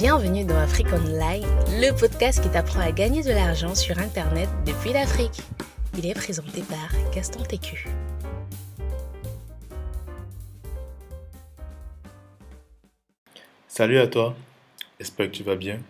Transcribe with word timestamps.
Bienvenue 0.00 0.44
dans 0.44 0.56
Afrique 0.56 0.92
Online, 0.92 1.44
le 1.70 1.90
podcast 1.90 2.40
qui 2.40 2.48
t'apprend 2.48 2.78
à 2.78 2.92
gagner 2.92 3.24
de 3.24 3.30
l'argent 3.30 3.74
sur 3.74 3.98
Internet 3.98 4.48
depuis 4.64 4.92
l'Afrique. 4.92 5.42
Il 5.98 6.06
est 6.06 6.14
présenté 6.14 6.62
par 6.62 6.88
Gaston 7.12 7.42
Técu. 7.42 7.88
Salut 13.66 13.98
à 13.98 14.06
toi, 14.06 14.36
j'espère 15.00 15.32
que 15.32 15.36
tu 15.36 15.42
vas 15.42 15.56
bien. 15.56 15.80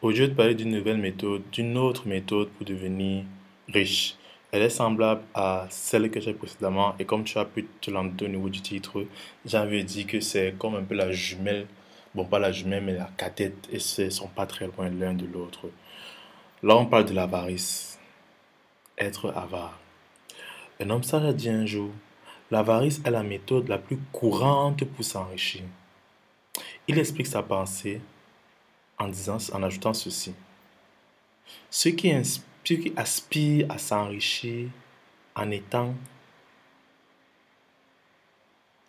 Aujourd'hui, 0.00 0.18
je 0.18 0.22
vais 0.24 0.30
te 0.32 0.36
parler 0.36 0.54
d'une 0.56 0.72
nouvelle 0.72 0.98
méthode, 0.98 1.42
d'une 1.52 1.78
autre 1.78 2.08
méthode 2.08 2.48
pour 2.48 2.66
devenir 2.66 3.22
riche. 3.68 4.16
Elle 4.50 4.62
est 4.62 4.68
semblable 4.68 5.22
à 5.32 5.68
celle 5.70 6.10
que 6.10 6.20
j'ai 6.20 6.34
précédemment 6.34 6.96
et 6.98 7.04
comme 7.04 7.22
tu 7.22 7.38
as 7.38 7.44
pu 7.44 7.68
te 7.80 7.92
l'entendre 7.92 8.24
au 8.24 8.28
niveau 8.28 8.48
du 8.48 8.62
titre, 8.62 9.06
j'avais 9.46 9.84
dit 9.84 10.06
que 10.06 10.18
c'est 10.18 10.56
comme 10.58 10.74
un 10.74 10.82
peu 10.82 10.96
la 10.96 11.12
jumelle 11.12 11.68
bon, 12.14 12.24
pas 12.24 12.38
la 12.38 12.52
jumelle, 12.52 12.84
mais 12.84 12.94
la 12.94 13.10
cadette, 13.16 13.68
et 13.70 13.76
ne 14.02 14.10
sont 14.10 14.28
pas 14.28 14.46
très 14.46 14.66
loin 14.66 14.88
l'un 14.90 15.14
de 15.14 15.26
l'autre. 15.26 15.70
Là, 16.62 16.76
on 16.76 16.86
parle 16.86 17.06
de 17.06 17.14
l'avarice. 17.14 17.98
Être 18.98 19.30
avare. 19.30 19.78
Un 20.80 20.90
homme 20.90 21.02
sage 21.02 21.24
a 21.24 21.32
dit 21.32 21.48
un 21.48 21.66
jour, 21.66 21.90
l'avarice 22.50 23.00
est 23.04 23.10
la 23.10 23.22
méthode 23.22 23.68
la 23.68 23.78
plus 23.78 23.98
courante 24.12 24.84
pour 24.84 25.04
s'enrichir. 25.04 25.62
Il 26.86 26.98
explique 26.98 27.26
sa 27.26 27.42
pensée 27.42 28.00
en, 28.98 29.08
disant, 29.08 29.38
en 29.52 29.62
ajoutant 29.62 29.94
ceci. 29.94 30.34
Ceux 31.70 31.92
qui, 31.92 32.12
ceux 32.22 32.76
qui 32.76 32.92
aspirent 32.96 33.70
à 33.70 33.78
s'enrichir 33.78 34.68
en 35.34 35.50
étant, 35.50 35.94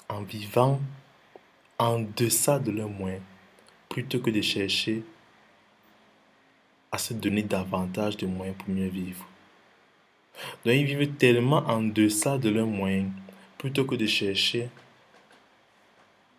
en 0.10 0.22
vivant 0.22 0.80
en 1.78 2.00
deçà 2.16 2.60
de 2.60 2.72
leurs 2.72 2.90
moyens, 2.90 3.22
plutôt 3.90 4.20
que 4.20 4.30
de 4.30 4.42
chercher 4.42 5.04
à 6.92 6.98
se 6.98 7.14
donner 7.14 7.44
davantage 7.44 8.18
de 8.18 8.28
moyens 8.28 8.56
pour 8.58 8.70
mieux 8.70 8.88
vivre. 8.88 9.26
Donc 10.66 10.76
ils 10.76 10.86
vivent 10.86 11.16
tellement 11.16 11.64
en 11.68 11.82
deçà 11.82 12.38
de 12.38 12.50
leurs 12.50 12.68
moyens, 12.68 13.12
plutôt 13.58 13.86
que 13.86 13.96
de 13.96 14.06
chercher 14.06 14.70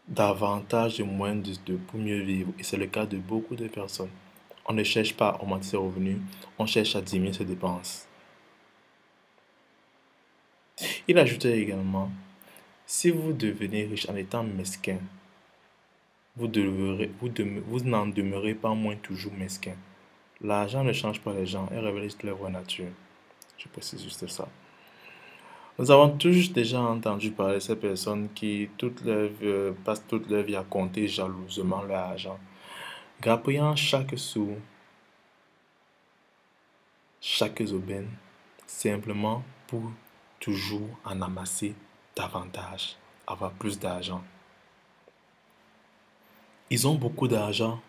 davantage 0.08 0.98
de 0.98 1.04
moyens 1.04 1.60
de, 1.64 1.76
pour 1.76 1.98
mieux 1.98 2.20
vivre. 2.20 2.52
Et 2.58 2.62
c'est 2.62 2.76
le 2.76 2.86
cas 2.86 3.06
de 3.06 3.16
beaucoup 3.18 3.56
de 3.56 3.68
personnes. 3.68 4.10
On 4.66 4.72
ne 4.72 4.84
cherche 4.84 5.14
pas 5.14 5.30
à 5.30 5.42
augmenter 5.42 5.66
ses 5.66 5.76
revenus, 5.76 6.18
on 6.58 6.66
cherche 6.66 6.96
à 6.96 7.02
diminuer 7.02 7.32
ses 7.32 7.44
dépenses. 7.44 8.06
Il 11.06 11.18
ajoutait 11.18 11.58
également, 11.58 12.10
si 12.86 13.10
vous 13.10 13.32
devenez 13.32 13.84
riche 13.84 14.08
en 14.08 14.16
étant 14.16 14.42
mesquin, 14.42 14.98
vous, 16.36 16.50
vous, 17.68 17.80
n'en 17.84 18.06
demeurez 18.06 18.54
pas 18.54 18.74
moins 18.74 18.96
toujours 18.96 19.32
mesquin. 19.32 19.76
L'argent 20.40 20.82
ne 20.82 20.92
change 20.92 21.20
pas 21.20 21.32
les 21.32 21.46
gens 21.46 21.68
et 21.72 21.78
révèle 21.78 22.08
leur 22.24 22.36
vraie 22.36 22.50
nature. 22.50 22.90
Je 23.56 23.68
précise 23.68 24.02
juste 24.02 24.26
ça. 24.26 24.48
Nous 25.78 25.90
avons 25.90 26.16
tous 26.16 26.52
déjà 26.52 26.80
entendu 26.80 27.30
parler 27.30 27.54
de 27.54 27.60
ces 27.60 27.76
personnes 27.76 28.28
qui 28.32 28.68
leur 29.04 29.30
euh, 29.42 29.72
passent 29.84 30.06
toute 30.06 30.30
leur 30.30 30.44
vie 30.44 30.54
à 30.54 30.62
compter 30.62 31.08
jalousement 31.08 31.82
leur 31.82 31.98
argent, 31.98 32.38
grappillant 33.20 33.74
chaque 33.74 34.16
sou, 34.16 34.50
chaque 37.20 37.62
aubaine, 37.72 38.08
simplement 38.66 39.42
pour 39.66 39.90
toujours 40.38 40.88
en 41.04 41.20
amasser 41.22 41.74
davantage, 42.14 42.96
avoir 43.26 43.50
plus 43.52 43.78
d'argent. 43.78 44.22
Ils 46.74 46.88
ont 46.88 46.96
beaucoup 46.96 47.28
d'argent, 47.28 47.80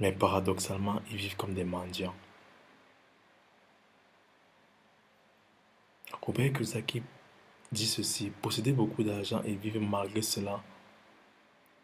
mais 0.00 0.12
paradoxalement, 0.12 1.02
ils 1.10 1.18
vivent 1.18 1.36
comme 1.36 1.52
des 1.52 1.62
mendiants. 1.62 2.14
Robert 6.22 6.54
Kiyosaki 6.54 7.02
dit 7.70 7.86
ceci, 7.86 8.30
posséder 8.30 8.72
beaucoup 8.72 9.02
d'argent 9.02 9.42
et 9.44 9.56
vivre 9.56 9.78
malgré 9.78 10.22
cela 10.22 10.62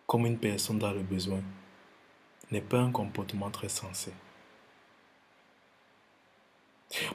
comme 0.06 0.24
une 0.24 0.38
personne 0.38 0.78
dans 0.78 0.92
le 0.92 1.02
besoin 1.02 1.42
n'est 2.50 2.62
pas 2.62 2.80
un 2.80 2.90
comportement 2.90 3.50
très 3.50 3.68
sensé. 3.68 4.14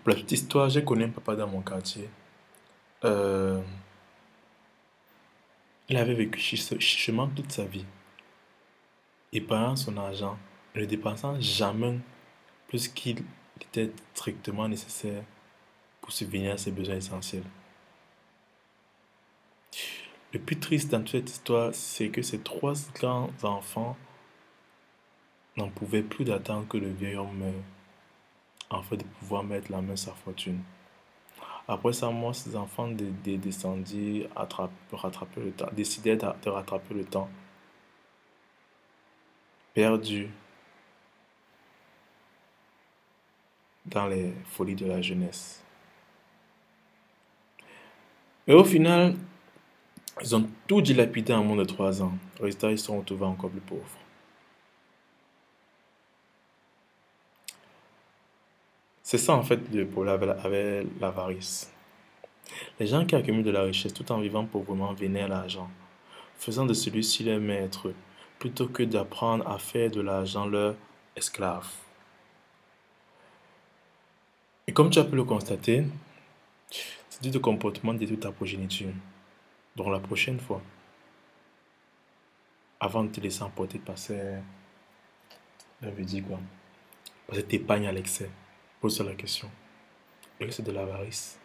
Pour 0.04 0.10
la 0.10 0.14
petite 0.14 0.34
histoire, 0.34 0.70
j'ai 0.70 0.84
connu 0.84 1.06
un 1.06 1.10
papa 1.10 1.36
dans 1.36 1.48
mon 1.48 1.62
quartier. 1.62 2.12
Euh, 3.06 3.60
il 5.90 5.98
avait 5.98 6.14
vécu 6.14 6.40
chichement 6.40 7.28
toute 7.28 7.52
sa 7.52 7.66
vie. 7.66 7.86
Épargnant 9.32 9.76
son 9.76 9.98
argent, 9.98 10.38
ne 10.76 10.86
dépensant 10.86 11.40
jamais 11.40 12.00
plus 12.68 12.88
qu'il 12.88 13.24
était 13.62 13.92
strictement 14.14 14.68
nécessaire 14.68 15.24
pour 16.02 16.12
subvenir 16.12 16.54
à 16.54 16.58
ses 16.58 16.72
besoins 16.72 16.98
essentiels. 16.98 17.44
Le 20.34 20.40
plus 20.40 20.60
triste 20.60 20.92
dans 20.92 21.00
toute 21.00 21.12
cette 21.12 21.30
histoire, 21.30 21.74
c'est 21.74 22.10
que 22.10 22.22
ces 22.22 22.40
trois 22.40 22.74
grands 22.94 23.32
enfants 23.44 23.98
n'en 25.56 25.70
pouvaient 25.70 26.04
plus 26.04 26.26
d'attendre 26.26 26.68
que 26.68 26.78
le 26.78 26.92
vieil 26.92 27.16
homme 27.16 27.38
meure, 27.38 27.64
afin 28.70 28.98
de 28.98 29.04
pouvoir 29.04 29.44
mettre 29.44 29.72
la 29.72 29.82
main 29.82 29.96
sur 29.96 30.14
sa 30.14 30.16
fortune. 30.16 30.62
Après 31.68 31.92
sa 31.92 32.10
mort, 32.10 32.34
ses 32.34 32.56
enfants 32.56 32.88
rattraper 34.92 35.42
le 35.42 35.52
temps, 35.52 35.68
décidèrent 35.74 36.36
de 36.42 36.50
rattraper 36.50 36.94
le 36.94 37.04
temps 37.04 37.30
perdu 39.74 40.30
dans 43.86 44.08
les 44.08 44.34
folies 44.46 44.76
de 44.76 44.86
la 44.86 45.02
jeunesse. 45.02 45.62
Et 48.48 48.54
au 48.54 48.64
final, 48.64 49.16
ils 50.22 50.36
ont 50.36 50.50
tout 50.68 50.82
dilapidé 50.82 51.34
en 51.34 51.44
moins 51.44 51.58
de 51.58 51.66
trois 51.66 52.02
ans. 52.02 52.14
Résultat, 52.40 52.72
ils 52.72 52.80
sont 52.80 52.98
retrouvés 52.98 53.26
encore 53.26 53.50
plus 53.50 53.60
pauvres. 53.60 54.07
C'est 59.10 59.18
ça 59.18 59.36
en 59.36 59.42
fait 59.42 59.62
le 59.74 59.88
problème 59.88 60.36
avec 60.44 60.86
l'avarice. 61.00 61.72
Les 62.78 62.88
gens 62.88 63.06
qui 63.06 63.16
accumulent 63.16 63.46
de 63.46 63.52
la 63.52 63.62
richesse 63.62 63.94
tout 63.94 64.12
en 64.12 64.20
vivant 64.20 64.46
pauvrement 64.46 64.92
vénèrent 64.92 65.30
l'argent, 65.30 65.70
faisant 66.36 66.66
de 66.66 66.74
celui-ci 66.74 67.24
leur 67.24 67.40
maître, 67.40 67.94
plutôt 68.38 68.68
que 68.68 68.84
d'apprendre 68.84 69.48
à 69.48 69.60
faire 69.60 69.90
de 69.90 70.02
l'argent 70.02 70.46
leur 70.46 70.76
esclave. 71.16 71.70
Et 74.68 74.74
comme 74.74 74.90
tu 74.90 75.00
as 75.00 75.06
pu 75.06 75.16
le 75.16 75.24
constater, 75.24 75.86
ce 76.70 77.20
type 77.22 77.32
de 77.32 77.40
comportement 77.40 77.94
détruit 77.94 78.20
ta 78.20 78.34
progéniture. 78.34 78.92
Donc 79.78 79.88
la 79.88 80.02
prochaine 80.02 80.42
fois, 80.42 80.62
avant 82.82 83.06
de 83.06 83.10
te 83.10 83.22
laisser 83.22 83.42
emporter 83.42 83.80
par 83.80 83.98
ces... 83.98 84.20
Je 85.82 85.88
veux 85.88 86.04
dire 86.04 86.26
quoi 86.28 86.42
Par 87.26 87.38
cette 87.38 87.54
épargne 87.54 87.88
à 87.88 87.94
l'excès. 87.94 88.30
Pose 88.80 89.02
la 89.02 89.16
question. 89.16 89.50
Est-ce 90.40 90.48
que 90.48 90.54
c'est 90.54 90.64
de 90.64 90.72
l'avarice? 90.72 91.40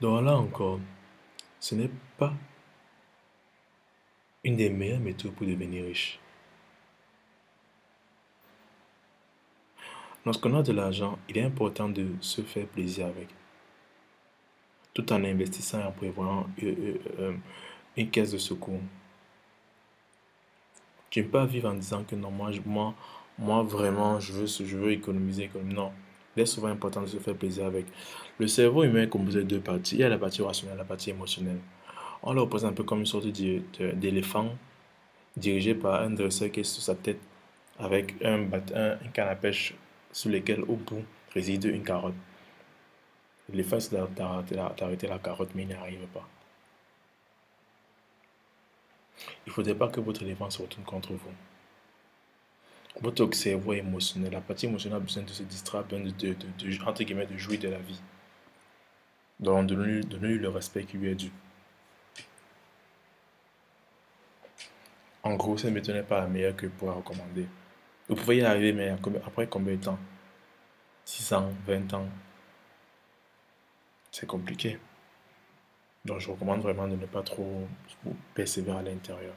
Donc 0.00 0.24
là 0.24 0.36
encore, 0.36 0.80
ce 1.60 1.74
n'est 1.74 1.90
pas 2.16 2.32
une 4.42 4.56
des 4.56 4.70
meilleures 4.70 5.00
méthodes 5.00 5.32
pour 5.34 5.46
devenir 5.46 5.84
riche. 5.84 6.18
Lorsqu'on 10.24 10.54
a 10.54 10.62
de 10.62 10.72
l'argent, 10.72 11.18
il 11.28 11.38
est 11.38 11.44
important 11.44 11.88
de 11.88 12.08
se 12.20 12.42
faire 12.42 12.66
plaisir 12.66 13.06
avec, 13.06 13.28
tout 14.92 15.12
en 15.12 15.24
investissant 15.24 15.80
et 15.80 15.84
en 15.84 15.92
prévoyant 15.92 16.46
euh, 16.62 16.74
euh, 16.78 16.98
euh, 17.18 17.36
une 17.96 18.10
caisse 18.10 18.32
de 18.32 18.38
secours. 18.38 18.80
Tu 21.10 21.20
ne 21.20 21.24
peux 21.24 21.30
pas 21.32 21.46
vivre 21.46 21.68
en 21.70 21.74
disant 21.74 22.04
que 22.04 22.14
non, 22.16 22.30
moi, 22.30 22.50
moi, 22.66 22.94
moi 23.38 23.62
vraiment, 23.62 24.20
je 24.20 24.32
veux, 24.32 24.46
je 24.46 24.76
veux 24.76 24.92
économiser. 24.92 25.48
Comme, 25.48 25.72
non, 25.72 25.92
il 26.36 26.42
est 26.42 26.46
souvent 26.46 26.68
important 26.68 27.02
de 27.02 27.06
se 27.06 27.18
faire 27.18 27.34
plaisir 27.34 27.66
avec. 27.66 27.86
Le 28.38 28.46
cerveau 28.48 28.84
humain 28.84 29.02
est 29.02 29.08
composé 29.08 29.40
de 29.40 29.48
deux 29.48 29.60
parties. 29.60 29.96
Il 29.96 30.00
y 30.00 30.04
a 30.04 30.08
la 30.08 30.18
partie 30.18 30.42
rationnelle 30.42 30.78
la 30.78 30.84
partie 30.84 31.10
émotionnelle. 31.10 31.58
On 32.22 32.32
le 32.32 32.40
représente 32.42 32.72
un 32.72 32.74
peu 32.74 32.84
comme 32.84 33.00
une 33.00 33.06
sorte 33.06 33.26
d'éléphant 33.26 34.54
dirigé 35.36 35.74
par 35.74 36.02
un 36.02 36.10
dresseur 36.10 36.50
qui 36.52 36.60
est 36.60 36.64
sur 36.64 36.82
sa 36.82 36.94
tête 36.94 37.20
avec 37.78 38.14
un, 38.24 38.44
un, 38.74 38.92
un 38.92 39.08
canne 39.12 39.36
sur 40.12 40.30
lequel 40.30 40.62
au 40.62 40.76
bout 40.76 41.04
réside 41.34 41.64
une 41.64 41.82
carotte. 41.82 42.14
L'éléphant 43.50 43.76
essaie 43.76 43.96
d'arrêter 44.16 45.06
la 45.08 45.18
carotte 45.18 45.50
mais 45.54 45.62
il 45.62 45.68
n'y 45.68 45.74
arrive 45.74 46.06
pas. 46.14 46.26
Il 49.46 49.50
ne 49.50 49.52
faudrait 49.52 49.74
pas 49.74 49.88
que 49.88 50.00
votre 50.00 50.22
élément 50.22 50.50
se 50.50 50.62
retourne 50.62 50.84
contre 50.84 51.12
vous. 51.12 51.32
Votre 53.00 53.32
cerveau 53.34 53.72
émotionnel, 53.72 54.32
la 54.32 54.40
partie 54.40 54.66
émotionnelle 54.66 54.98
a 54.98 55.00
besoin 55.00 55.22
de 55.22 55.30
se 55.30 55.42
distraire, 55.42 55.84
besoin 55.84 56.00
de, 56.00 56.10
de, 56.10 56.34
de, 56.34 56.84
entre 56.84 57.02
guillemets, 57.04 57.26
de 57.26 57.36
jouir 57.36 57.60
de 57.60 57.68
la 57.68 57.78
vie. 57.78 58.00
Donc, 59.38 59.68
donnez-lui 59.68 60.38
le 60.38 60.48
respect 60.48 60.84
qui 60.84 60.98
lui 60.98 61.10
est 61.10 61.14
dû. 61.14 61.30
En 65.22 65.34
gros, 65.36 65.56
ça 65.56 65.70
ne 65.70 65.80
tenait 65.80 66.02
pas 66.02 66.20
la 66.20 66.26
meilleure 66.26 66.56
que 66.56 66.66
je 66.66 66.72
pourrais 66.72 66.94
recommander. 66.94 67.46
Vous 68.08 68.16
pouvez 68.16 68.38
y 68.38 68.42
arriver, 68.42 68.72
mais 68.72 68.90
après 69.24 69.46
combien 69.46 69.74
de 69.76 69.84
temps? 69.84 69.98
6 71.04 71.32
ans, 71.34 71.52
20 71.66 71.94
ans? 71.94 72.08
C'est 74.10 74.26
compliqué. 74.26 74.78
Donc, 76.04 76.20
je 76.20 76.30
recommande 76.30 76.60
vraiment 76.60 76.88
de 76.88 76.96
ne 76.96 77.06
pas 77.06 77.22
trop 77.22 77.66
persévérer 78.34 78.78
à 78.78 78.82
l'intérieur. 78.82 79.34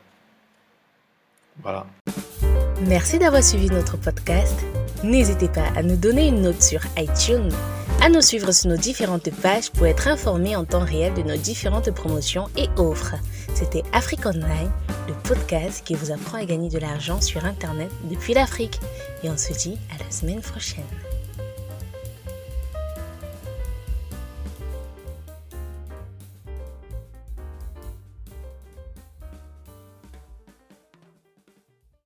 Voilà. 1.61 1.85
Merci 2.87 3.19
d'avoir 3.19 3.43
suivi 3.43 3.67
notre 3.67 3.97
podcast. 3.97 4.59
N'hésitez 5.03 5.49
pas 5.49 5.67
à 5.75 5.83
nous 5.83 5.97
donner 5.97 6.27
une 6.27 6.41
note 6.41 6.61
sur 6.61 6.81
iTunes, 6.97 7.51
à 8.01 8.09
nous 8.09 8.21
suivre 8.21 8.51
sur 8.51 8.69
nos 8.69 8.77
différentes 8.77 9.29
pages 9.41 9.69
pour 9.71 9.85
être 9.85 10.07
informé 10.07 10.55
en 10.55 10.65
temps 10.65 10.85
réel 10.85 11.13
de 11.13 11.21
nos 11.21 11.37
différentes 11.37 11.91
promotions 11.91 12.47
et 12.57 12.69
offres. 12.77 13.15
C'était 13.53 13.83
Afrique 13.91 14.25
Online, 14.25 14.71
le 15.07 15.13
podcast 15.27 15.83
qui 15.85 15.93
vous 15.93 16.11
apprend 16.11 16.39
à 16.39 16.45
gagner 16.45 16.69
de 16.69 16.79
l'argent 16.79 17.21
sur 17.21 17.45
Internet 17.45 17.91
depuis 18.09 18.33
l'Afrique. 18.33 18.79
Et 19.23 19.29
on 19.29 19.37
se 19.37 19.53
dit 19.53 19.77
à 19.93 20.03
la 20.03 20.09
semaine 20.09 20.41
prochaine. 20.41 20.83